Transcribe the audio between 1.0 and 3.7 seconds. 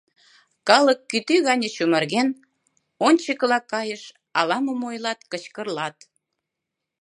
кӱтӱ гане чумырген, ончыкыла